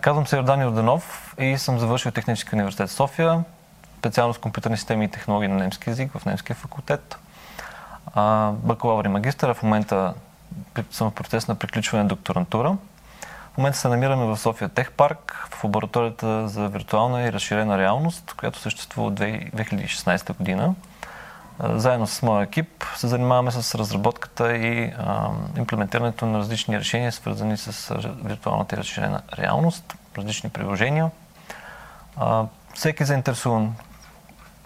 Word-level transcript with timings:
Казвам 0.00 0.26
се 0.26 0.36
Йордан 0.36 0.60
Йорданов 0.60 1.34
и 1.38 1.58
съм 1.58 1.78
завършил 1.78 2.12
Технически 2.12 2.54
университет 2.54 2.90
София, 2.90 3.44
специалност 3.98 4.40
компютърни 4.40 4.76
системи 4.76 5.04
и 5.04 5.08
технологии 5.08 5.48
на 5.48 5.56
немски 5.56 5.90
язик 5.90 6.18
в 6.18 6.24
немския 6.24 6.56
факултет. 6.56 7.18
Бакалавър 8.52 9.04
и 9.04 9.08
магистър, 9.08 9.54
в 9.54 9.62
момента 9.62 10.14
съм 10.90 11.10
в 11.10 11.14
процес 11.14 11.48
на 11.48 11.54
приключване 11.54 12.02
на 12.02 12.08
докторантура. 12.08 12.76
В 13.54 13.58
момента 13.58 13.78
се 13.78 13.88
намираме 13.88 14.24
в 14.24 14.36
София 14.36 14.68
Тех 14.68 14.92
Парк, 14.92 15.48
в 15.50 15.64
лабораторията 15.64 16.48
за 16.48 16.68
виртуална 16.68 17.22
и 17.22 17.32
разширена 17.32 17.78
реалност, 17.78 18.34
която 18.36 18.58
съществува 18.58 19.08
от 19.08 19.14
2016 19.14 20.36
година. 20.36 20.74
Заедно 21.60 22.06
с 22.06 22.22
моя 22.22 22.42
екип 22.42 22.84
се 22.96 23.08
занимаваме 23.08 23.50
с 23.50 23.74
разработката 23.74 24.56
и 24.56 24.92
а, 24.98 25.28
имплементирането 25.58 26.26
на 26.26 26.38
различни 26.38 26.78
решения, 26.78 27.12
свързани 27.12 27.56
с 27.56 27.94
виртуалната 28.24 28.76
и 28.76 28.78
разширена 28.78 29.22
реалност, 29.38 29.94
различни 30.18 30.50
приложения. 30.50 31.10
А, 32.16 32.44
всеки 32.74 33.04
заинтересуван 33.04 33.74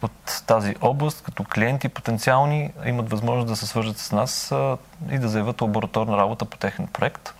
от 0.02 0.42
тази 0.46 0.74
област, 0.80 1.22
като 1.22 1.44
клиенти 1.44 1.88
потенциални, 1.88 2.72
имат 2.86 3.10
възможност 3.10 3.48
да 3.48 3.56
се 3.56 3.66
свържат 3.66 3.98
с 3.98 4.12
нас 4.12 4.52
а, 4.52 4.76
и 5.10 5.18
да 5.18 5.28
заявят 5.28 5.60
лабораторна 5.60 6.16
работа 6.16 6.44
по 6.44 6.56
техен 6.56 6.86
проект. 6.86 7.34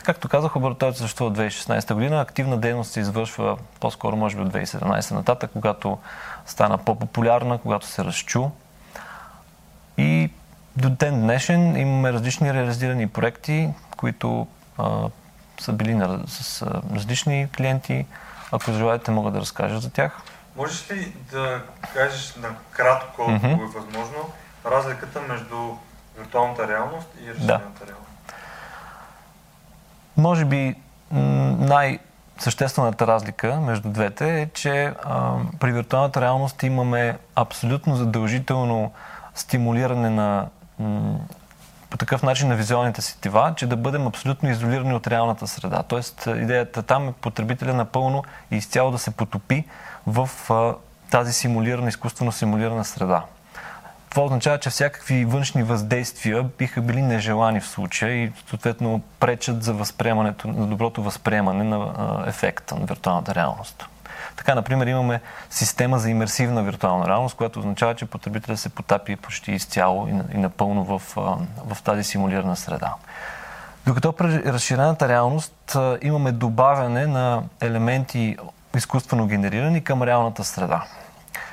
А, 0.00 0.02
както 0.02 0.28
казах, 0.28 0.56
лабораторията 0.56 0.98
съществува 0.98 1.30
от 1.30 1.38
2016 1.38 1.94
година. 1.94 2.20
Активна 2.20 2.56
дейност 2.56 2.92
се 2.92 3.00
извършва 3.00 3.58
по-скоро, 3.80 4.16
може 4.16 4.36
би, 4.36 4.42
от 4.42 4.52
2017 4.52 5.14
нататък, 5.14 5.50
когато 5.52 5.98
стана 6.46 6.78
по-популярна, 6.78 7.58
когато 7.58 7.86
се 7.86 8.04
разчу. 8.04 8.50
И 9.98 10.30
до 10.76 10.90
ден 10.90 11.20
днешен 11.20 11.76
имаме 11.76 12.12
различни 12.12 12.54
реализирани 12.54 13.08
проекти, 13.08 13.68
които 13.96 14.46
а, 14.78 15.08
са 15.60 15.72
били 15.72 15.94
на, 15.94 16.20
с 16.26 16.62
а, 16.62 16.82
различни 16.94 17.48
клиенти. 17.56 18.06
Ако 18.52 18.72
желаете, 18.72 19.10
мога 19.10 19.30
да 19.30 19.40
разкажа 19.40 19.78
за 19.78 19.90
тях. 19.90 20.22
Можеш 20.56 20.90
ли 20.90 21.12
да 21.32 21.62
кажеш 21.94 22.34
накратко, 22.36 23.16
колко 23.16 23.30
mm-hmm. 23.30 23.62
е 23.62 23.78
възможно, 23.78 24.32
разликата 24.66 25.20
между 25.20 25.56
виртуалната 26.18 26.68
реалност 26.68 27.08
и 27.24 27.30
разширената 27.30 27.80
да. 27.80 27.86
реалност? 27.86 28.09
Може 30.16 30.44
би 30.44 30.74
най- 31.58 31.98
съществената 32.38 33.06
разлика 33.06 33.60
между 33.60 33.88
двете 33.88 34.40
е, 34.40 34.48
че 34.54 34.94
а, 35.04 35.34
при 35.60 35.72
виртуалната 35.72 36.20
реалност 36.20 36.62
имаме 36.62 37.18
абсолютно 37.36 37.96
задължително 37.96 38.92
стимулиране 39.34 40.10
на 40.10 40.46
м- 40.78 41.18
по 41.90 41.96
такъв 41.96 42.22
начин 42.22 42.48
на 42.48 42.56
визуалните 42.56 43.02
сетива, 43.02 43.52
че 43.56 43.66
да 43.66 43.76
бъдем 43.76 44.06
абсолютно 44.06 44.50
изолирани 44.50 44.94
от 44.94 45.06
реалната 45.06 45.46
среда. 45.46 45.82
Тоест, 45.82 46.26
идеята 46.26 46.82
там 46.82 47.08
е 47.08 47.12
потребителя 47.12 47.74
напълно 47.74 48.24
и 48.50 48.56
изцяло 48.56 48.90
да 48.90 48.98
се 48.98 49.10
потопи 49.10 49.64
в 50.06 50.30
а, 50.50 50.74
тази 51.10 51.32
симулирана, 51.32 51.88
изкуствено 51.88 52.32
симулирана 52.32 52.84
среда. 52.84 53.24
Това 54.10 54.22
означава, 54.22 54.58
че 54.58 54.70
всякакви 54.70 55.24
външни 55.24 55.62
въздействия 55.62 56.42
биха 56.42 56.80
били 56.80 57.02
нежелани 57.02 57.60
в 57.60 57.66
случая 57.66 58.24
и 58.24 58.32
съответно 58.48 59.02
пречат 59.20 59.62
за 59.62 59.72
възприемането, 59.72 60.48
на 60.48 60.66
доброто 60.66 61.02
възприемане 61.02 61.64
на 61.64 62.24
ефекта 62.26 62.74
на 62.74 62.86
виртуалната 62.86 63.34
реалност. 63.34 63.86
Така, 64.36 64.54
например, 64.54 64.86
имаме 64.86 65.20
система 65.50 65.98
за 65.98 66.10
имерсивна 66.10 66.62
виртуална 66.62 67.08
реалност, 67.08 67.36
която 67.36 67.58
означава, 67.58 67.94
че 67.94 68.06
потребителя 68.06 68.56
се 68.56 68.68
потапи 68.68 69.16
почти 69.16 69.52
изцяло 69.52 70.08
и 70.34 70.38
напълно 70.38 70.84
в, 70.84 71.02
в 71.66 71.82
тази 71.84 72.04
симулирана 72.04 72.56
среда. 72.56 72.94
Докато 73.86 74.12
при 74.12 74.44
разширената 74.44 75.08
реалност 75.08 75.76
имаме 76.02 76.32
добавяне 76.32 77.06
на 77.06 77.42
елементи 77.60 78.36
изкуствено 78.76 79.26
генерирани 79.26 79.84
към 79.84 80.02
реалната 80.02 80.44
среда. 80.44 80.84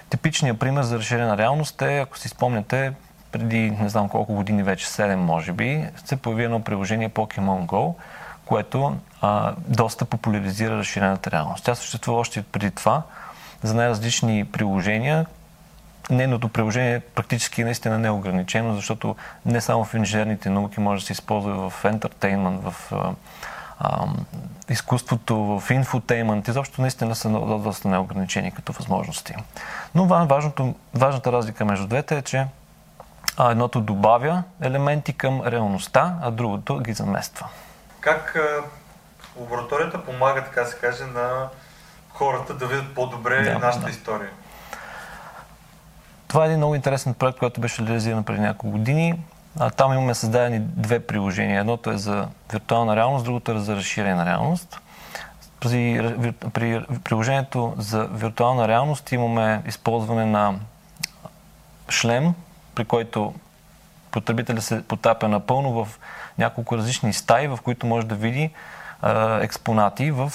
Типичният 0.09 0.59
пример 0.59 0.83
за 0.83 0.97
разширена 0.97 1.37
реалност 1.37 1.81
е, 1.81 1.99
ако 1.99 2.17
си 2.17 2.29
спомняте, 2.29 2.93
преди 3.31 3.71
не 3.71 3.89
знам 3.89 4.09
колко 4.09 4.33
години 4.33 4.63
вече, 4.63 4.85
7 4.85 5.15
може 5.15 5.51
би, 5.51 5.85
се 6.05 6.15
появи 6.15 6.43
едно 6.43 6.63
приложение 6.63 7.09
Pokemon 7.09 7.65
Go, 7.65 7.93
което 8.45 8.97
а, 9.21 9.53
доста 9.67 10.05
популяризира 10.05 10.77
разширената 10.77 11.31
реалност. 11.31 11.65
Тя 11.65 11.75
съществува 11.75 12.19
още 12.19 12.41
преди 12.41 12.71
това 12.71 13.01
за 13.63 13.73
най-различни 13.73 14.45
приложения. 14.45 15.25
Нейното 16.09 16.49
приложение 16.49 16.99
практически 16.99 17.63
наистина 17.63 17.99
не 17.99 18.07
е 18.07 18.11
ограничено, 18.11 18.75
защото 18.75 19.15
не 19.45 19.61
само 19.61 19.85
в 19.85 19.93
инженерните 19.93 20.49
науки 20.49 20.79
може 20.79 21.01
да 21.01 21.05
се 21.05 21.13
използва 21.13 21.69
в 21.69 21.85
ентертеймент, 21.85 22.63
в 22.63 22.91
а, 22.91 23.11
изкуството, 24.69 25.59
в 25.59 25.71
инфотеймент, 25.71 26.47
изобщо 26.47 26.81
наистина 26.81 27.15
са 27.15 27.29
доста 27.29 27.87
неограничени 27.87 28.51
като 28.51 28.73
възможности. 28.73 29.35
Но 29.95 30.05
важното, 30.05 30.75
важната 30.93 31.31
разлика 31.31 31.65
между 31.65 31.87
двете 31.87 32.17
е, 32.17 32.21
че 32.21 32.47
а, 33.37 33.51
едното 33.51 33.81
добавя 33.81 34.43
елементи 34.61 35.13
към 35.13 35.41
реалността, 35.45 36.15
а 36.21 36.31
другото 36.31 36.79
ги 36.79 36.93
замества. 36.93 37.47
Как 37.99 38.35
а, 38.35 38.63
лабораторията 39.41 40.03
помага, 40.03 40.43
така 40.43 40.65
се 40.65 40.77
каже, 40.77 41.03
на 41.03 41.49
хората 42.09 42.53
да 42.53 42.67
видят 42.67 42.95
по-добре 42.95 43.43
да, 43.43 43.59
нашата 43.59 43.85
да. 43.85 43.91
история? 43.91 44.29
Това 46.27 46.43
е 46.43 46.47
един 46.47 46.57
много 46.57 46.75
интересен 46.75 47.13
проект, 47.13 47.39
който 47.39 47.61
беше 47.61 47.85
реализиран 47.87 48.23
преди 48.23 48.41
няколко 48.41 48.77
години. 48.77 49.19
Там 49.77 49.93
имаме 49.93 50.15
създадени 50.15 50.59
две 50.59 50.99
приложения. 50.99 51.59
Едното 51.59 51.91
е 51.91 51.97
за 51.97 52.27
виртуална 52.51 52.95
реалност, 52.95 53.25
другото 53.25 53.51
е 53.51 53.59
за 53.59 53.75
разширена 53.75 54.25
реалност. 54.25 54.81
При, 55.59 56.13
при 56.53 56.85
приложението 57.03 57.73
за 57.77 58.03
виртуална 58.03 58.67
реалност 58.67 59.11
имаме 59.11 59.63
използване 59.67 60.25
на 60.25 60.55
шлем, 61.89 62.33
при 62.75 62.85
който 62.85 63.33
потребителя 64.11 64.61
се 64.61 64.83
потапя 64.83 65.27
напълно 65.27 65.85
в 65.85 65.99
няколко 66.37 66.77
различни 66.77 67.13
стаи, 67.13 67.47
в 67.47 67.59
които 67.63 67.85
може 67.85 68.07
да 68.07 68.15
види 68.15 68.51
експонати 69.41 70.11
в 70.11 70.31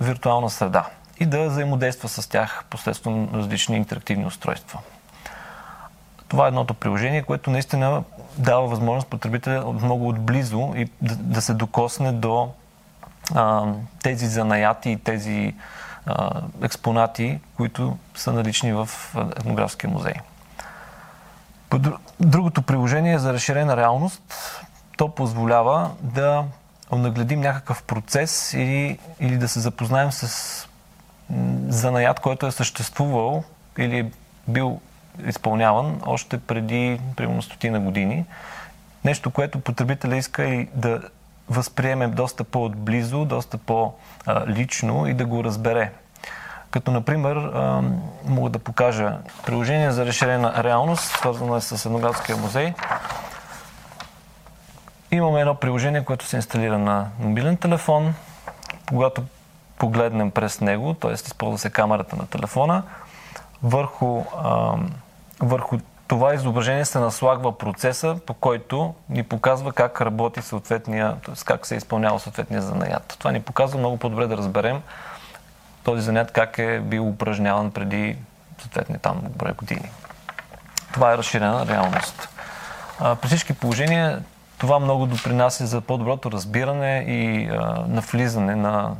виртуална 0.00 0.50
среда 0.50 0.86
и 1.20 1.26
да 1.26 1.48
взаимодейства 1.48 2.08
с 2.08 2.28
тях 2.28 2.64
посредством 2.70 3.28
различни 3.34 3.76
интерактивни 3.76 4.26
устройства. 4.26 4.78
Това 6.28 6.44
е 6.44 6.48
едното 6.48 6.74
приложение, 6.74 7.22
което 7.22 7.50
наистина 7.50 8.02
дава 8.38 8.66
възможност 8.66 9.08
потребителя 9.08 9.72
много 9.72 10.08
отблизо 10.08 10.72
и 10.76 10.88
да, 11.02 11.16
да 11.16 11.42
се 11.42 11.54
докосне 11.54 12.12
до 12.12 12.48
а, 13.34 13.64
тези 14.02 14.26
занаяти 14.26 14.90
и 14.90 14.96
тези 14.96 15.54
а, 16.06 16.42
експонати, 16.62 17.40
които 17.56 17.96
са 18.14 18.32
налични 18.32 18.72
в 18.72 18.88
етнографския 19.36 19.90
музей. 19.90 20.14
Другото 22.20 22.62
приложение 22.62 23.14
е 23.14 23.18
за 23.18 23.32
разширена 23.32 23.76
реалност. 23.76 24.22
То 24.96 25.08
позволява 25.08 25.90
да 26.00 26.44
нагледим 26.92 27.40
някакъв 27.40 27.82
процес 27.82 28.52
или, 28.52 28.98
или 29.20 29.36
да 29.36 29.48
се 29.48 29.60
запознаем 29.60 30.12
с 30.12 30.68
занаят, 31.68 32.20
който 32.20 32.46
е 32.46 32.50
съществувал 32.50 33.44
или 33.78 33.98
е 33.98 34.10
бил 34.48 34.80
изпълняван 35.26 36.00
още 36.06 36.38
преди 36.38 37.00
примерно 37.16 37.42
стотина 37.42 37.80
години. 37.80 38.24
Нещо, 39.04 39.30
което 39.30 39.60
потребителя 39.60 40.16
иска 40.16 40.44
и 40.44 40.68
да 40.74 41.00
възприеме 41.48 42.08
доста 42.08 42.44
по-отблизо, 42.44 43.24
доста 43.24 43.58
по-лично 43.58 45.06
и 45.06 45.14
да 45.14 45.26
го 45.26 45.44
разбере. 45.44 45.92
Като, 46.70 46.90
например, 46.90 47.36
мога 48.24 48.50
да 48.50 48.58
покажа 48.58 49.18
приложение 49.46 49.90
за 49.90 50.06
разширена 50.06 50.64
реалност, 50.64 51.02
свързано 51.02 51.56
е 51.56 51.60
с 51.60 51.86
Едноградския 51.86 52.36
музей. 52.36 52.74
Имаме 55.10 55.40
едно 55.40 55.54
приложение, 55.54 56.04
което 56.04 56.24
се 56.24 56.36
инсталира 56.36 56.78
на 56.78 57.06
мобилен 57.18 57.56
телефон. 57.56 58.14
Когато 58.88 59.22
погледнем 59.78 60.30
през 60.30 60.60
него, 60.60 60.94
т.е. 60.94 61.12
използва 61.12 61.58
се 61.58 61.70
камерата 61.70 62.16
на 62.16 62.26
телефона, 62.26 62.82
върху 63.62 64.24
върху 65.40 65.78
това 66.08 66.34
изображение 66.34 66.84
се 66.84 66.98
наслагва 66.98 67.58
процеса, 67.58 68.16
по 68.26 68.34
който 68.34 68.94
ни 69.08 69.22
показва 69.22 69.72
как 69.72 70.00
работи 70.00 70.42
съответния, 70.42 71.16
т.е. 71.24 71.34
как 71.44 71.66
се 71.66 71.74
е 71.74 71.78
изпълнява 71.78 72.20
съответния 72.20 72.62
занаят. 72.62 73.16
Това 73.18 73.32
ни 73.32 73.42
показва 73.42 73.78
много 73.78 73.96
по-добре 73.96 74.26
да 74.26 74.36
разберем 74.36 74.82
този 75.84 76.02
занят 76.02 76.32
как 76.32 76.58
е 76.58 76.80
бил 76.80 77.08
упражняван 77.08 77.70
преди 77.70 78.16
съответни 78.58 78.98
там 78.98 79.20
добре 79.22 79.52
години. 79.52 79.90
Това 80.92 81.12
е 81.12 81.18
разширена 81.18 81.66
реалност. 81.66 82.28
А, 83.00 83.14
при 83.14 83.28
всички 83.28 83.52
положения 83.52 84.22
това 84.58 84.78
много 84.78 85.06
допринася 85.06 85.66
за 85.66 85.80
по-доброто 85.80 86.30
разбиране 86.30 87.04
и 87.08 87.48
а, 87.48 87.84
навлизане 87.88 88.54
на 88.54 88.94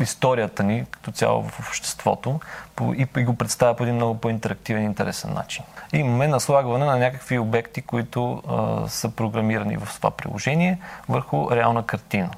историята 0.00 0.62
ни 0.62 0.84
като 0.90 1.12
цяло 1.12 1.42
в 1.42 1.58
обществото 1.58 2.40
и, 2.82 3.06
и 3.16 3.24
го 3.24 3.34
представя 3.34 3.76
по 3.76 3.82
един 3.82 3.94
много 3.94 4.20
по-интерактивен 4.20 4.82
и 4.82 4.86
интересен 4.86 5.34
начин. 5.34 5.64
Имаме 5.92 6.28
наслагване 6.28 6.84
на 6.84 6.98
някакви 6.98 7.38
обекти, 7.38 7.82
които 7.82 8.42
а, 8.48 8.88
са 8.88 9.08
програмирани 9.08 9.76
в 9.76 9.88
това 9.96 10.10
приложение 10.10 10.78
върху 11.08 11.50
реална 11.50 11.86
картина. 11.86 12.30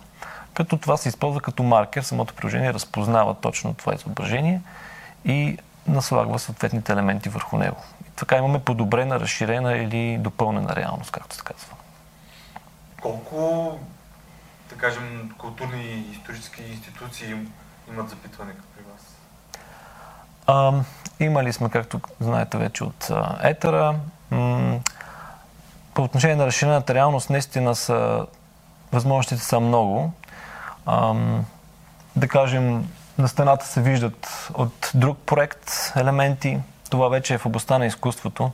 Като 0.55 0.77
това 0.77 0.97
се 0.97 1.09
използва 1.09 1.41
като 1.41 1.63
маркер, 1.63 2.03
самото 2.03 2.35
приложение 2.35 2.75
разпознава 2.75 3.35
точно 3.35 3.75
това 3.75 3.95
изображение 3.95 4.61
и 5.25 5.59
наслагва 5.87 6.39
съответните 6.39 6.93
елементи 6.93 7.29
върху 7.29 7.59
него. 7.59 7.77
И 8.09 8.11
така 8.17 8.37
имаме 8.37 8.59
подобрена, 8.59 9.21
разширена 9.21 9.77
или 9.77 10.19
допълнена 10.19 10.77
реалност, 10.77 11.11
както 11.11 11.37
се 11.37 11.43
казва. 11.43 11.75
Колко, 13.03 13.79
да 14.71 14.77
кажем, 14.77 15.35
културни 15.39 15.83
и 15.83 16.11
исторически 16.13 16.63
институции 16.63 17.37
имат 17.89 18.11
запитване 18.11 18.53
при 18.53 18.83
вас? 18.93 19.17
А, 20.47 20.73
имали 21.21 21.53
сме, 21.53 21.71
както 21.71 22.01
знаете 22.21 22.59
вече 22.59 22.85
от 22.85 23.11
Етера. 23.43 23.95
М- 24.31 24.81
по 25.95 26.03
отношение 26.03 26.37
на 26.37 26.47
разширената 26.47 26.95
реалност, 26.95 27.31
наистина 27.31 27.75
са, 27.75 28.27
възможностите 28.93 29.43
са 29.43 29.61
много. 29.61 30.13
А, 30.87 31.15
да 32.17 32.29
кажем, 32.29 32.89
на 33.19 33.29
стената 33.29 33.67
се 33.67 33.83
виждат 33.83 34.49
от 34.55 34.91
друг 34.95 35.19
проект 35.27 35.93
елементи. 35.97 36.59
Това 36.91 37.09
вече 37.09 37.35
е 37.35 37.39
в 37.39 37.47
областта 37.47 37.79
на 37.79 37.87
изкуството. 37.87 38.51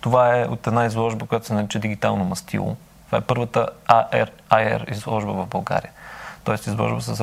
Това 0.00 0.38
е 0.38 0.44
от 0.44 0.66
една 0.66 0.84
изложба, 0.84 1.26
която 1.26 1.46
се 1.46 1.54
нарича 1.54 1.78
Дигитално 1.78 2.24
мастило. 2.24 2.76
Това 3.08 3.18
е 3.18 3.20
първата 3.20 3.68
AR, 3.88 4.30
AR 4.50 4.92
изложба 4.92 5.32
в 5.32 5.46
България. 5.46 5.90
Тоест 6.44 6.66
изложба 6.66 7.00
с, 7.00 7.16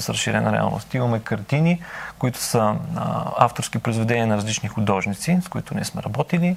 с 0.00 0.08
разширена 0.08 0.52
реалност. 0.52 0.94
Имаме 0.94 1.20
картини, 1.20 1.82
които 2.18 2.38
са 2.38 2.76
а, 2.96 3.24
авторски 3.36 3.78
произведения 3.78 4.26
на 4.26 4.36
различни 4.36 4.68
художници, 4.68 5.38
с 5.42 5.48
които 5.48 5.74
ние 5.74 5.84
сме 5.84 6.02
работили. 6.02 6.56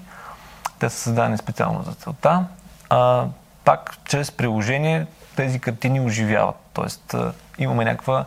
Те 0.80 0.90
са 0.90 0.98
създадени 0.98 1.38
специално 1.38 1.84
за 1.84 1.92
целта. 1.92 2.46
А, 2.90 3.26
пак, 3.64 3.98
чрез 4.06 4.32
приложение, 4.32 5.08
тези 5.36 5.60
картини 5.60 6.02
оживяват. 6.02 6.56
Тоест, 6.74 7.14
а, 7.14 7.34
имаме 7.58 7.86
някаква 7.86 8.26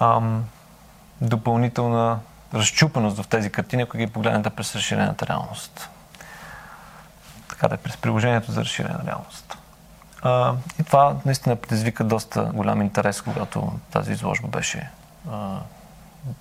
ам, 0.00 0.44
допълнителна 1.20 2.18
разчупеност 2.54 3.22
в 3.22 3.28
тези 3.28 3.50
картини, 3.50 3.82
ако 3.82 3.98
ги 3.98 4.06
погледнете 4.06 4.50
през 4.50 4.76
разширената 4.76 5.26
реалност. 5.26 5.90
Така 7.48 7.68
да 7.68 7.74
е, 7.74 7.78
през 7.78 7.96
приложението 7.96 8.52
за 8.52 8.60
разширена 8.60 9.00
реалност. 9.06 9.59
А, 10.22 10.54
и 10.80 10.82
това 10.82 11.16
наистина 11.26 11.56
предизвика 11.56 12.04
доста 12.04 12.42
голям 12.42 12.82
интерес, 12.82 13.22
когато 13.22 13.72
тази 13.90 14.12
изложба 14.12 14.48
беше 14.48 14.90
а, 15.30 15.58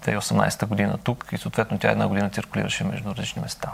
2018 0.04 0.66
година 0.66 0.98
тук 1.04 1.30
и 1.32 1.38
съответно 1.38 1.80
тя 1.80 1.92
една 1.92 2.08
година 2.08 2.30
циркулираше 2.30 2.84
между 2.84 3.10
различни 3.10 3.42
места. 3.42 3.74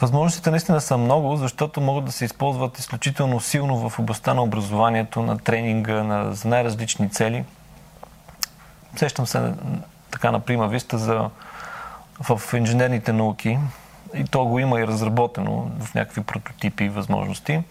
Възможностите 0.00 0.50
наистина 0.50 0.80
са 0.80 0.98
много, 0.98 1.36
защото 1.36 1.80
могат 1.80 2.04
да 2.04 2.12
се 2.12 2.24
използват 2.24 2.78
изключително 2.78 3.40
силно 3.40 3.90
в 3.90 3.98
областта 3.98 4.34
на 4.34 4.42
образованието, 4.42 5.22
на 5.22 5.38
тренинга, 5.38 6.02
на, 6.02 6.34
за 6.34 6.48
най-различни 6.48 7.10
цели. 7.10 7.44
Сещам 8.96 9.26
се 9.26 9.52
така 10.10 10.30
на 10.30 10.40
прима 10.40 10.68
виста 10.68 10.98
за 10.98 11.30
в 12.20 12.40
инженерните 12.54 13.12
науки 13.12 13.58
и 14.14 14.24
то 14.24 14.44
го 14.44 14.58
има 14.58 14.80
и 14.80 14.86
разработено 14.86 15.70
в 15.80 15.94
някакви 15.94 16.22
прототипи 16.22 16.84
и 16.84 16.88
възможности. 16.88 17.62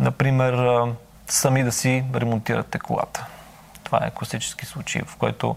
Например, 0.00 0.84
сами 1.28 1.62
да 1.62 1.72
си 1.72 2.04
ремонтирате 2.14 2.78
колата. 2.78 3.26
Това 3.84 3.98
е 4.06 4.10
класически 4.10 4.66
случай, 4.66 5.02
в 5.06 5.16
който 5.16 5.56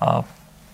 а, 0.00 0.22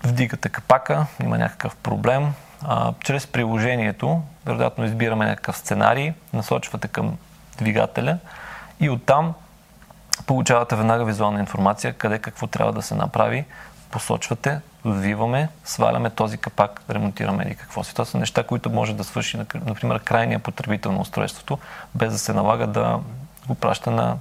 вдигате 0.03 0.49
капака, 0.49 1.05
има 1.23 1.37
някакъв 1.37 1.75
проблем. 1.75 2.33
А, 2.63 2.93
чрез 3.03 3.27
приложението, 3.27 4.21
вероятно 4.45 4.85
избираме 4.85 5.25
някакъв 5.25 5.57
сценарий, 5.57 6.13
насочвате 6.33 6.87
към 6.87 7.17
двигателя 7.57 8.17
и 8.79 8.89
оттам 8.89 9.33
получавате 10.25 10.75
веднага 10.75 11.05
визуална 11.05 11.39
информация 11.39 11.93
къде 11.93 12.19
какво 12.19 12.47
трябва 12.47 12.73
да 12.73 12.81
се 12.81 12.95
направи. 12.95 13.45
Посочвате, 13.91 14.59
виваме, 14.85 15.49
сваляме 15.63 16.09
този 16.09 16.37
капак, 16.37 16.81
ремонтираме 16.89 17.43
или 17.43 17.55
какво 17.55 17.83
си. 17.83 17.91
Това 17.91 18.05
са 18.05 18.17
неща, 18.17 18.43
които 18.43 18.69
може 18.69 18.93
да 18.93 19.03
свърши, 19.03 19.37
например, 19.65 19.99
крайния 19.99 20.39
потребител 20.39 20.91
на 20.91 21.01
устройството, 21.01 21.57
без 21.95 22.13
да 22.13 22.19
се 22.19 22.33
налага 22.33 22.67
да 22.67 22.99
го 23.47 23.55
праща 23.55 23.91
на 23.91 24.17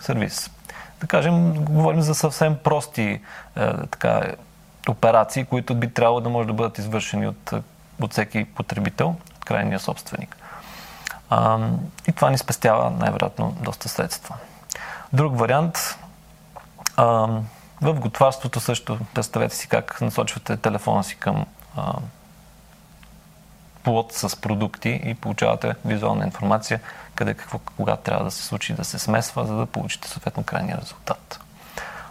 сервис. 0.00 0.50
Да 1.00 1.06
кажем, 1.06 1.64
говорим 1.64 2.00
за 2.00 2.14
съвсем 2.14 2.56
прости 2.64 3.20
е, 3.56 3.72
така, 3.90 4.22
операции, 4.88 5.44
които 5.44 5.74
би 5.74 5.90
трябвало 5.90 6.20
да 6.20 6.28
може 6.28 6.46
да 6.46 6.52
бъдат 6.52 6.78
извършени 6.78 7.26
от, 7.26 7.52
от 8.00 8.12
всеки 8.12 8.44
потребител, 8.44 9.16
от 9.36 9.44
крайния 9.44 9.80
собственик. 9.80 10.36
А, 11.30 11.58
и 12.08 12.12
това 12.12 12.30
ни 12.30 12.38
спестява 12.38 12.90
най-вероятно 12.90 13.56
доста 13.60 13.88
средства. 13.88 14.34
Друг 15.12 15.38
вариант. 15.38 15.98
А, 16.96 17.28
в 17.80 17.94
готварството 17.94 18.60
също 18.60 18.98
представете 19.14 19.56
си 19.56 19.68
как 19.68 20.00
насочвате 20.00 20.56
телефона 20.56 21.04
си 21.04 21.16
към 21.16 21.46
а, 21.76 21.92
плод 23.82 24.12
с 24.12 24.40
продукти 24.40 25.00
и 25.04 25.14
получавате 25.14 25.74
визуална 25.84 26.24
информация 26.24 26.80
къде 27.14 27.34
какво, 27.34 27.58
кога 27.58 27.96
трябва 27.96 28.24
да 28.24 28.30
се 28.30 28.42
случи 28.44 28.74
да 28.74 28.84
се 28.84 28.98
смесва, 28.98 29.46
за 29.46 29.54
да 29.54 29.66
получите 29.66 30.08
съответно 30.08 30.42
крайния 30.42 30.78
резултат. 30.78 31.40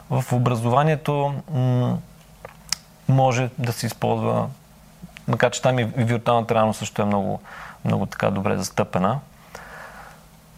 В 0.09 0.33
образованието 0.33 1.33
м- 1.51 1.97
може 3.09 3.49
да 3.57 3.73
се 3.73 3.85
използва, 3.85 4.49
макар 5.27 5.51
че 5.51 5.61
там 5.61 5.79
и 5.79 5.83
виртуалната 5.83 6.55
реалност 6.55 6.79
също 6.79 7.01
е 7.01 7.05
много, 7.05 7.41
много 7.85 8.05
така 8.05 8.31
добре 8.31 8.57
застъпена. 8.57 9.19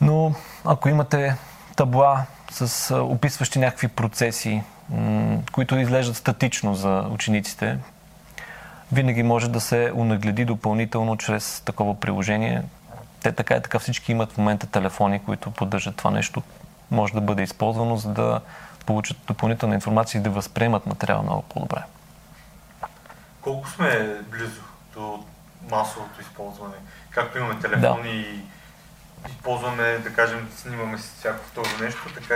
Но 0.01 0.33
ако 0.65 0.89
имате 0.89 1.35
табла 1.75 2.25
с 2.51 2.95
описващи 2.95 3.59
някакви 3.59 3.87
процеси, 3.87 4.63
които 5.51 5.77
изглеждат 5.77 6.15
статично 6.15 6.75
за 6.75 7.05
учениците, 7.11 7.77
винаги 8.91 9.23
може 9.23 9.49
да 9.49 9.61
се 9.61 9.91
унагледи 9.95 10.45
допълнително 10.45 11.17
чрез 11.17 11.61
такова 11.65 11.99
приложение. 11.99 12.63
Те 13.23 13.31
така 13.31 13.55
и 13.55 13.61
така 13.61 13.79
всички 13.79 14.11
имат 14.11 14.31
в 14.31 14.37
момента 14.37 14.67
телефони, 14.67 15.19
които 15.19 15.51
поддържат 15.51 15.95
това 15.95 16.11
нещо. 16.11 16.43
Може 16.91 17.13
да 17.13 17.21
бъде 17.21 17.43
използвано, 17.43 17.97
за 17.97 18.09
да 18.09 18.41
получат 18.85 19.17
допълнителна 19.27 19.75
информация 19.75 20.19
и 20.19 20.23
да 20.23 20.29
възприемат 20.29 20.85
материал 20.85 21.23
много 21.23 21.41
по-добре. 21.41 21.83
Колко 23.41 23.69
сме 23.69 24.15
близо 24.31 24.61
до 24.93 25.23
масовото 25.71 26.21
използване? 26.21 26.75
Както 27.09 27.37
имаме 27.37 27.59
телефони 27.59 28.23
да. 28.23 28.58
Използваме, 29.27 29.97
да 29.97 30.13
кажем, 30.13 30.49
снимаме 30.55 30.97
си 30.97 31.09
всяко 31.19 31.45
второ 31.45 31.69
нещо, 31.81 32.01
така 32.15 32.35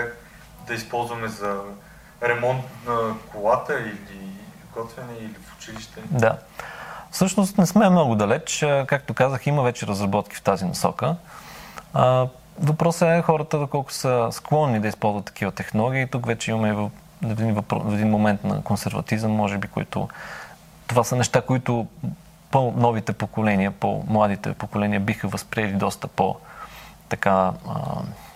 да 0.67 0.73
използваме 0.73 1.27
за 1.27 1.61
ремонт 2.23 2.63
на 2.87 3.13
колата 3.31 3.79
или 3.79 4.29
готвене 4.75 5.13
или 5.19 5.33
в 5.33 5.57
училище? 5.57 6.01
Да. 6.11 6.37
Всъщност 7.11 7.57
не 7.57 7.65
сме 7.65 7.89
много 7.89 8.15
далеч. 8.15 8.65
Както 8.87 9.13
казах, 9.13 9.47
има 9.47 9.63
вече 9.63 9.87
разработки 9.87 10.35
в 10.35 10.41
тази 10.41 10.65
насока. 10.65 11.15
Въпросът 12.59 13.09
е 13.09 13.21
хората 13.21 13.59
доколко 13.59 13.91
са 13.91 14.27
склонни 14.31 14.79
да 14.79 14.87
използват 14.87 15.25
такива 15.25 15.51
технологии. 15.51 16.07
Тук 16.07 16.25
вече 16.25 16.51
имаме 16.51 16.73
в 16.73 16.89
един, 17.23 17.55
в 17.55 17.93
един 17.93 18.09
момент 18.09 18.43
на 18.43 18.61
консерватизъм, 18.63 19.31
може 19.31 19.57
би, 19.57 19.67
които 19.67 20.09
това 20.87 21.03
са 21.03 21.15
неща, 21.15 21.41
които 21.41 21.87
по-новите 22.51 23.13
поколения, 23.13 23.71
по-младите 23.71 24.53
поколения 24.53 24.99
биха 24.99 25.27
възприели 25.27 25.73
доста 25.73 26.07
по- 26.07 26.37
така 27.13 27.51
а, 27.67 27.73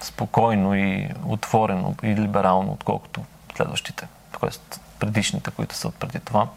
спокойно 0.01 0.75
и 0.75 1.09
отворено 1.25 1.95
и 2.03 2.15
либерално, 2.15 2.71
отколкото 2.71 3.21
следващите, 3.55 4.07
т.е. 4.39 4.49
предишните, 4.99 5.51
които 5.51 5.75
са 5.75 5.91
преди 5.91 6.19
това. 6.19 6.47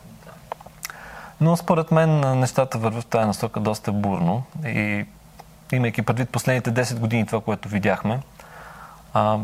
Но 1.40 1.56
според 1.56 1.90
мен 1.90 2.40
нещата 2.40 2.78
вървят 2.78 3.04
в 3.04 3.06
тази 3.06 3.26
насока 3.26 3.60
доста 3.60 3.92
бурно 3.92 4.42
и 4.66 5.04
имайки 5.72 6.02
предвид 6.02 6.30
последните 6.30 6.72
10 6.72 6.98
години 6.98 7.26
това, 7.26 7.40
което 7.40 7.68
видяхме, 7.68 8.20
а, 9.14 9.38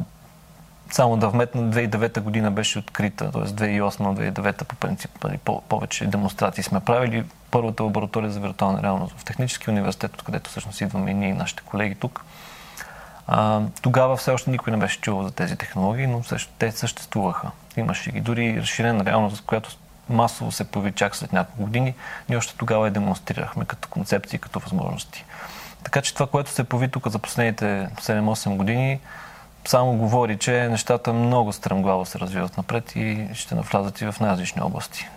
само 0.91 1.17
да 1.17 1.29
вметна, 1.29 1.63
2009 1.63 2.21
година 2.21 2.51
беше 2.51 2.79
открита, 2.79 3.33
т.е. 3.33 3.43
2008-2009 3.43 4.65
по 4.65 4.77
принцип 4.77 5.25
нали, 5.25 5.39
по- 5.39 5.61
повече 5.61 6.07
демонстрации 6.07 6.65
сме 6.65 6.81
правили. 6.81 7.25
Първата 7.51 7.83
лаборатория 7.83 8.31
за 8.31 8.41
виртуална 8.41 8.83
реалност 8.83 9.19
в 9.19 9.25
Технически 9.25 9.71
университет, 9.71 10.15
откъдето 10.15 10.51
всъщност 10.51 10.81
идваме 10.81 11.11
и 11.11 11.15
ние 11.15 11.29
и 11.29 11.33
нашите 11.33 11.63
колеги 11.63 11.95
тук. 11.95 12.25
А, 13.29 13.61
тогава 13.83 14.17
все 14.17 14.31
още 14.31 14.51
никой 14.51 14.71
не 14.71 14.77
беше 14.77 15.01
чувал 15.01 15.23
за 15.23 15.31
тези 15.31 15.57
технологии, 15.57 16.07
но 16.07 16.23
също, 16.23 16.53
те 16.59 16.73
съществуваха. 16.73 17.51
Имаше 17.77 18.11
ги. 18.11 18.21
Дори 18.21 18.61
разширена 18.61 19.05
реалност, 19.05 19.45
която 19.47 19.71
масово 20.09 20.53
се 20.53 20.65
появи 20.65 20.93
чак 20.93 21.17
след 21.17 21.33
няколко 21.33 21.63
години, 21.63 21.95
ние 22.29 22.39
още 22.39 22.57
тогава 22.57 22.87
я 22.87 22.93
демонстрирахме 22.93 23.65
като 23.65 23.89
концепции, 23.89 24.39
като 24.39 24.59
възможности. 24.59 25.25
Така 25.83 26.03
че 26.03 26.15
това, 26.15 26.27
което 26.27 26.51
се 26.51 26.65
появи 26.65 26.89
тук 26.89 27.09
за 27.09 27.19
последните 27.19 27.89
7-8 28.01 28.57
години, 28.57 29.01
само 29.65 29.93
говори, 29.93 30.39
че 30.39 30.69
нещата 30.69 31.13
много 31.13 31.53
стремглаво 31.53 32.07
се 32.07 32.19
развиват 32.19 32.57
напред 32.57 32.97
и 32.97 33.29
ще 33.35 33.55
навлязат 33.55 34.01
и 34.01 34.07
в 34.07 34.15
най-различни 34.21 34.63
области. 34.63 35.09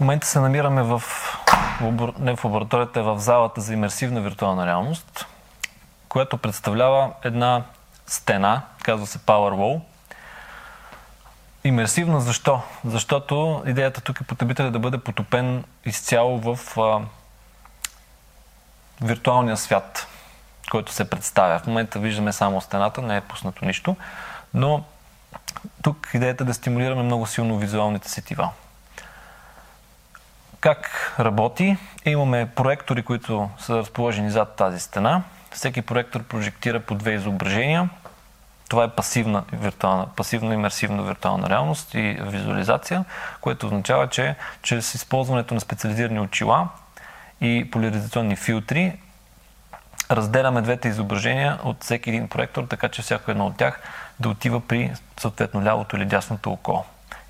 В 0.00 0.02
момента 0.02 0.26
се 0.26 0.40
намираме 0.40 0.82
в 0.82 1.02
не 2.18 2.36
в 2.36 2.44
лабораторията, 2.44 3.02
в 3.02 3.18
залата 3.18 3.60
за 3.60 3.72
имерсивна 3.72 4.20
виртуална 4.20 4.66
реалност, 4.66 5.26
която 6.08 6.38
представлява 6.38 7.12
една 7.24 7.62
стена, 8.06 8.62
казва 8.82 9.06
се 9.06 9.18
Powerwall. 9.18 9.80
Имерсивна 11.64 12.20
защо? 12.20 12.62
Защото 12.84 13.62
идеята 13.66 14.00
тук 14.00 14.20
е 14.20 14.24
потребителя 14.24 14.70
да 14.70 14.78
бъде 14.78 14.98
потопен 14.98 15.64
изцяло 15.84 16.38
в 16.38 16.78
а, 16.78 17.00
виртуалния 19.02 19.56
свят, 19.56 20.06
който 20.70 20.92
се 20.92 21.10
представя. 21.10 21.58
В 21.58 21.66
момента 21.66 21.98
виждаме 21.98 22.32
само 22.32 22.60
стената, 22.60 23.02
не 23.02 23.16
е 23.16 23.20
пуснато 23.20 23.64
нищо, 23.64 23.96
но 24.54 24.84
тук 25.82 26.10
идеята 26.14 26.44
е 26.44 26.46
да 26.46 26.54
стимулираме 26.54 27.02
много 27.02 27.26
силно 27.26 27.58
визуалните 27.58 28.08
сетива. 28.08 28.50
Как 30.60 31.14
работи? 31.20 31.76
Имаме 32.04 32.48
проектори, 32.54 33.02
които 33.02 33.50
са 33.58 33.76
разположени 33.76 34.30
зад 34.30 34.56
тази 34.56 34.80
стена. 34.80 35.22
Всеки 35.50 35.82
проектор 35.82 36.22
прожектира 36.22 36.80
по 36.80 36.94
две 36.94 37.12
изображения. 37.12 37.90
Това 38.68 38.84
е 38.84 38.88
пасивна, 38.88 39.44
виртуална, 39.52 40.06
пасивна 40.16 40.54
имерсивна 40.54 41.02
виртуална 41.02 41.50
реалност 41.50 41.94
и 41.94 42.18
визуализация, 42.20 43.04
което 43.40 43.66
означава, 43.66 44.08
че 44.08 44.34
чрез 44.62 44.94
използването 44.94 45.54
на 45.54 45.60
специализирани 45.60 46.20
очила 46.20 46.68
и 47.40 47.70
поляризационни 47.72 48.36
филтри 48.36 48.92
разделяме 50.10 50.62
двете 50.62 50.88
изображения 50.88 51.58
от 51.64 51.84
всеки 51.84 52.10
един 52.10 52.28
проектор, 52.28 52.64
така 52.64 52.88
че 52.88 53.02
всяко 53.02 53.30
едно 53.30 53.46
от 53.46 53.56
тях 53.56 53.80
да 54.20 54.28
отива 54.28 54.60
при 54.60 54.92
съответно 55.20 55.62
лявото 55.62 55.96
или 55.96 56.04
дясното 56.04 56.52
око. 56.52 56.84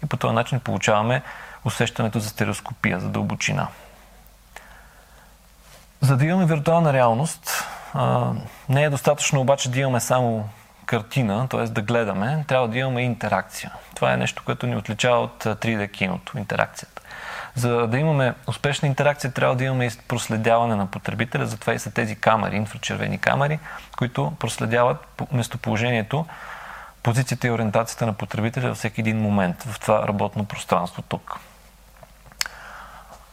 И 0.04 0.06
по 0.06 0.16
този 0.16 0.34
начин 0.34 0.60
получаваме 0.60 1.22
усещането 1.64 2.20
за 2.20 2.28
стереоскопия, 2.28 3.00
за 3.00 3.08
дълбочина. 3.08 3.68
За 6.00 6.16
да 6.16 6.24
имаме 6.24 6.46
виртуална 6.46 6.92
реалност, 6.92 7.64
не 8.68 8.84
е 8.84 8.90
достатъчно 8.90 9.40
обаче 9.40 9.70
да 9.70 9.80
имаме 9.80 10.00
само 10.00 10.48
картина, 10.86 11.48
т.е. 11.48 11.64
да 11.64 11.82
гледаме, 11.82 12.44
трябва 12.48 12.68
да 12.68 12.78
имаме 12.78 13.02
интеракция. 13.02 13.72
Това 13.94 14.12
е 14.12 14.16
нещо, 14.16 14.42
което 14.46 14.66
ни 14.66 14.76
отличава 14.76 15.20
от 15.20 15.44
3D 15.44 15.90
киното, 15.90 16.38
интеракцията. 16.38 17.02
За 17.54 17.86
да 17.86 17.98
имаме 17.98 18.34
успешна 18.46 18.88
интеракция, 18.88 19.32
трябва 19.32 19.56
да 19.56 19.64
имаме 19.64 19.86
и 19.86 19.90
проследяване 20.08 20.74
на 20.74 20.86
потребителя, 20.86 21.46
затова 21.46 21.74
и 21.74 21.78
са 21.78 21.90
тези 21.90 22.16
камери, 22.16 22.56
инфрачервени 22.56 23.18
камери, 23.18 23.58
които 23.98 24.32
проследяват 24.38 25.22
местоположението, 25.32 26.26
позицията 27.02 27.46
и 27.46 27.50
ориентацията 27.50 28.06
на 28.06 28.12
потребителя 28.12 28.68
във 28.68 28.76
всеки 28.76 29.00
един 29.00 29.20
момент 29.20 29.62
в 29.62 29.80
това 29.80 30.08
работно 30.08 30.44
пространство 30.44 31.02
тук. 31.02 31.40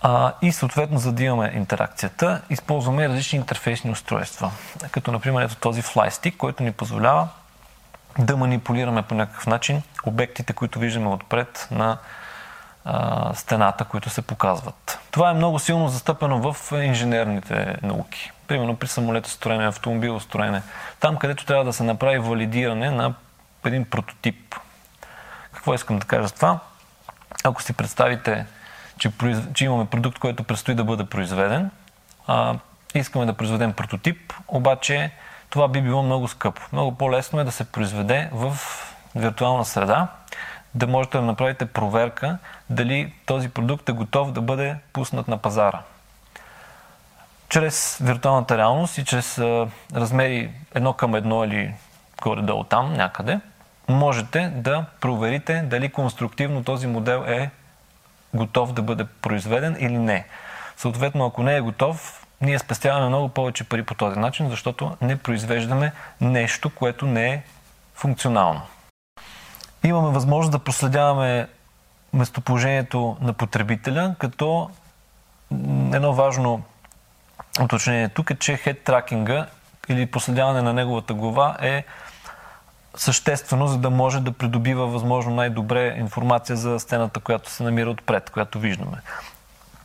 А, 0.02 0.34
и 0.42 0.52
съответно, 0.52 0.98
за 0.98 1.12
да 1.12 1.24
имаме 1.24 1.52
интеракцията, 1.56 2.42
използваме 2.50 3.10
различни 3.10 3.40
интерфейсни 3.40 3.92
устройства. 3.92 4.52
Като, 4.92 5.12
например, 5.12 5.42
ето 5.42 5.56
този 5.56 5.82
флайстик, 5.82 6.38
който 6.38 6.64
ни 6.64 6.72
позволява 6.72 7.28
да 8.20 8.38
манипулираме 8.38 9.02
по 9.02 9.16
някакъв 9.16 9.48
начин 9.48 9.82
обектите, 10.06 10.54
които 10.54 10.80
виждаме 10.80 11.08
отпред 11.08 11.68
на 11.72 11.98
а, 12.86 13.34
стената, 13.34 13.86
които 13.86 14.10
се 14.10 14.22
показват. 14.22 15.00
Това 15.12 15.30
е 15.30 15.34
много 15.34 15.60
силно 15.60 15.90
застъпено 15.90 16.54
в 16.54 16.72
инженерните 16.72 17.76
науки. 17.84 18.32
Примерно 18.48 18.76
при 18.76 18.88
самолетостроене, 18.88 19.68
автомобилостроене. 19.68 20.62
Там, 21.00 21.18
където 21.18 21.46
трябва 21.46 21.66
да 21.66 21.74
се 21.74 21.84
направи 21.84 22.20
валидиране 22.20 22.92
на 22.92 23.14
един 23.66 23.86
прототип. 23.86 24.56
Какво 25.54 25.74
искам 25.74 26.00
да 26.00 26.06
кажа 26.06 26.28
с 26.28 26.32
това? 26.32 26.60
Ако 27.44 27.62
си 27.62 27.74
представите 27.74 28.46
че, 28.98 29.12
че 29.54 29.66
имаме 29.66 29.86
продукт, 29.86 30.20
който 30.20 30.44
предстои 30.44 30.76
да 30.76 30.84
бъде 30.84 31.06
произведен. 31.06 31.72
А, 32.28 32.56
искаме 32.96 33.26
да 33.26 33.34
произведем 33.34 33.74
прототип, 33.74 34.34
обаче 34.48 35.12
това 35.50 35.68
би 35.68 35.82
било 35.82 36.04
много 36.04 36.28
скъпо. 36.28 36.62
Много 36.72 36.98
по-лесно 36.98 37.40
е 37.40 37.44
да 37.44 37.52
се 37.52 37.72
произведе 37.72 38.30
в 38.32 38.58
виртуална 39.16 39.66
среда, 39.66 40.08
да 40.76 40.88
можете 40.88 41.18
да 41.18 41.24
направите 41.24 41.66
проверка 41.66 42.38
дали 42.70 43.14
този 43.26 43.50
продукт 43.50 43.90
е 43.90 43.92
готов 43.92 44.32
да 44.32 44.42
бъде 44.42 44.76
пуснат 44.94 45.28
на 45.28 45.38
пазара. 45.38 45.82
Чрез 47.50 47.98
виртуалната 48.02 48.58
реалност 48.58 48.98
и 48.98 49.06
чрез 49.06 49.38
а, 49.38 49.68
размери 49.96 50.52
едно 50.76 50.94
към 50.94 51.16
едно 51.16 51.44
или 51.44 51.74
горе-долу 52.22 52.64
там 52.64 52.94
някъде, 52.94 53.40
можете 53.90 54.52
да 54.56 54.86
проверите 55.02 55.62
дали 55.62 55.90
конструктивно 55.90 56.64
този 56.64 56.88
модел 56.88 57.24
е 57.28 57.50
готов 58.34 58.74
да 58.74 58.82
бъде 58.82 59.06
произведен 59.06 59.78
или 59.80 59.98
не. 59.98 60.26
Съответно, 60.78 61.26
ако 61.26 61.44
не 61.44 61.56
е 61.56 61.62
готов, 61.62 62.26
ние 62.42 62.60
спестяваме 62.60 63.08
много 63.08 63.30
повече 63.30 63.64
пари 63.64 63.84
по 63.84 63.96
този 63.96 64.20
начин, 64.20 64.50
защото 64.50 64.98
не 65.02 65.18
произвеждаме 65.18 65.92
нещо, 66.22 66.70
което 66.70 67.06
не 67.06 67.30
е 67.30 67.44
функционално. 67.96 68.62
Имаме 69.84 70.10
възможност 70.10 70.52
да 70.52 70.60
проследяваме 70.60 71.48
местоположението 72.14 73.18
на 73.22 73.34
потребителя, 73.34 74.16
като 74.20 74.70
едно 75.94 76.14
важно 76.14 76.64
уточнение 77.62 78.10
тук 78.10 78.30
е, 78.30 78.36
че 78.36 78.58
хед 78.58 78.84
тракинга 78.84 79.48
или 79.90 80.06
проследяване 80.06 80.62
на 80.62 80.74
неговата 80.74 81.14
глава 81.14 81.58
е 81.62 81.84
съществено, 82.98 83.68
за 83.68 83.78
да 83.78 83.90
може 83.90 84.20
да 84.20 84.32
придобива 84.32 84.88
възможно 84.88 85.36
най-добре 85.36 85.96
информация 85.98 86.56
за 86.56 86.80
стената, 86.80 87.20
която 87.20 87.52
се 87.52 87.64
намира 87.64 87.90
отпред, 87.90 88.30
която 88.30 88.60
виждаме. 88.60 88.98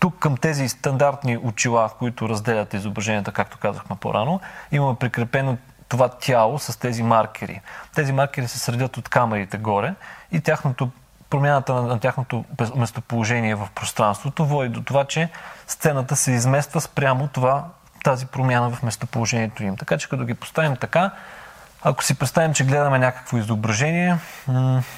Тук 0.01 0.19
към 0.19 0.37
тези 0.37 0.69
стандартни 0.69 1.37
очила, 1.37 1.91
които 1.99 2.29
разделят 2.29 2.75
изображенията, 2.75 3.33
както 3.33 3.59
казахме 3.59 3.97
по-рано, 4.01 4.41
имаме 4.73 4.99
прикрепено 4.99 5.57
това 5.89 6.09
тяло 6.09 6.59
с 6.59 6.79
тези 6.79 7.03
маркери. 7.03 7.61
Тези 7.95 8.13
маркери 8.13 8.49
се 8.49 8.59
средят 8.59 8.97
от 8.97 9.09
камерите 9.09 9.59
горе 9.59 9.95
и 10.33 10.41
тяхното, 10.41 10.91
промяната 11.31 11.75
на, 11.75 11.83
на 11.83 12.01
тяхното 12.01 12.45
местоположение 12.77 13.55
в 13.55 13.69
пространството 13.75 14.47
води 14.47 14.69
до 14.69 14.83
това, 14.83 15.05
че 15.05 15.29
сцената 15.67 16.17
се 16.17 16.33
измества 16.33 16.81
спрямо 16.81 17.29
това, 17.29 17.65
тази 18.05 18.27
промяна 18.27 18.71
в 18.71 18.83
местоположението 18.83 19.63
им. 19.63 19.77
Така 19.77 19.99
че 19.99 20.09
като 20.09 20.25
ги 20.25 20.35
поставим 20.35 20.77
така, 20.77 21.11
ако 21.85 22.05
си 22.05 22.19
представим, 22.19 22.55
че 22.55 22.65
гледаме 22.65 22.99
някакво 22.99 23.37
изображение 23.37 24.19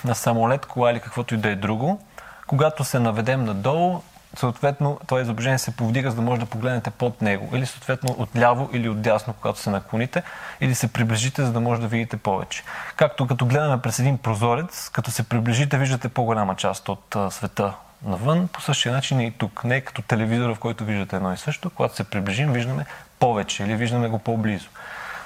на 0.04 0.14
самолет, 0.14 0.66
кола 0.66 0.90
или 0.90 1.00
каквото 1.00 1.34
и 1.34 1.38
да 1.38 1.48
е 1.48 1.56
друго, 1.56 2.00
когато 2.46 2.84
се 2.84 2.98
наведем 2.98 3.44
надолу, 3.44 4.00
съответно 4.36 5.00
това 5.06 5.20
изображение 5.20 5.58
се 5.58 5.76
повдига, 5.76 6.10
за 6.10 6.16
да 6.16 6.22
може 6.22 6.40
да 6.40 6.46
погледнете 6.46 6.90
под 6.90 7.22
него. 7.22 7.56
Или 7.56 7.66
съответно 7.66 8.14
отляво 8.18 8.70
или 8.72 8.88
отдясно, 8.88 9.32
когато 9.32 9.58
се 9.58 9.70
наклоните, 9.70 10.22
или 10.60 10.74
се 10.74 10.92
приближите, 10.92 11.44
за 11.44 11.52
да 11.52 11.60
може 11.60 11.80
да 11.80 11.86
видите 11.86 12.16
повече. 12.16 12.62
Както 12.96 13.26
като 13.26 13.46
гледаме 13.46 13.82
през 13.82 13.98
един 13.98 14.18
прозорец, 14.18 14.88
като 14.88 15.10
се 15.10 15.28
приближите, 15.28 15.78
виждате 15.78 16.08
по-голяма 16.08 16.56
част 16.56 16.88
от 16.88 17.16
света 17.30 17.72
навън. 18.02 18.48
По 18.48 18.60
същия 18.60 18.92
начин 18.92 19.20
и 19.20 19.30
тук. 19.30 19.64
Не 19.64 19.76
е 19.76 19.80
като 19.80 20.02
телевизора, 20.02 20.54
в 20.54 20.58
който 20.58 20.84
виждате 20.84 21.16
едно 21.16 21.32
и 21.32 21.36
също. 21.36 21.70
Когато 21.70 21.96
се 21.96 22.04
приближим, 22.04 22.52
виждаме 22.52 22.86
повече 23.18 23.62
или 23.62 23.76
виждаме 23.76 24.08
го 24.08 24.18
по-близо. 24.18 24.68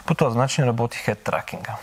По 0.08 0.14
този 0.14 0.38
начин 0.38 0.64
работи 0.64 0.98
хед 0.98 1.18
тракинга. 1.18 1.76